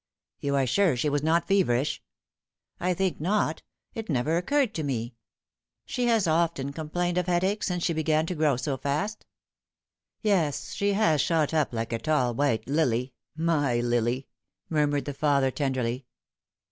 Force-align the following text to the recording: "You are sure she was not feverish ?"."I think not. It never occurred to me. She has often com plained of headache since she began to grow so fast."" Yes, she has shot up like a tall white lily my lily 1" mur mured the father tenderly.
"You 0.39 0.55
are 0.55 0.65
sure 0.65 0.97
she 0.97 1.09
was 1.11 1.21
not 1.21 1.47
feverish 1.47 2.01
?"."I 2.79 2.95
think 2.95 3.19
not. 3.21 3.61
It 3.93 4.09
never 4.09 4.35
occurred 4.35 4.73
to 4.73 4.83
me. 4.83 5.13
She 5.85 6.05
has 6.07 6.25
often 6.25 6.73
com 6.73 6.89
plained 6.89 7.19
of 7.19 7.27
headache 7.27 7.61
since 7.61 7.83
she 7.83 7.93
began 7.93 8.25
to 8.25 8.33
grow 8.33 8.57
so 8.57 8.77
fast."" 8.77 9.27
Yes, 10.23 10.73
she 10.73 10.93
has 10.93 11.21
shot 11.21 11.53
up 11.53 11.71
like 11.71 11.93
a 11.93 11.99
tall 11.99 12.33
white 12.33 12.67
lily 12.67 13.13
my 13.35 13.79
lily 13.79 14.27
1" 14.69 14.79
mur 14.81 14.87
mured 14.87 15.05
the 15.05 15.13
father 15.13 15.51
tenderly. 15.51 16.07